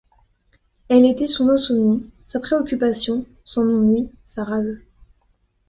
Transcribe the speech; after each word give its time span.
Elle 0.89 1.05
était 1.05 1.27
son 1.27 1.47
insomnie, 1.49 2.09
sa 2.23 2.39
préoccupation, 2.39 3.27
son 3.45 3.61
ennui, 3.69 4.09
sa 4.25 4.43
rage. 4.43 4.81